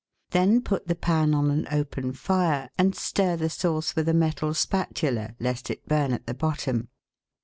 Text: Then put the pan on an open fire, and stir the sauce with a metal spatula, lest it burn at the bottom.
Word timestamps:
Then 0.31 0.61
put 0.63 0.87
the 0.87 0.95
pan 0.95 1.35
on 1.35 1.51
an 1.51 1.67
open 1.71 2.13
fire, 2.13 2.71
and 2.75 2.95
stir 2.95 3.35
the 3.35 3.51
sauce 3.51 3.95
with 3.95 4.09
a 4.09 4.15
metal 4.15 4.55
spatula, 4.55 5.35
lest 5.39 5.69
it 5.69 5.87
burn 5.87 6.11
at 6.11 6.25
the 6.25 6.33
bottom. 6.33 6.87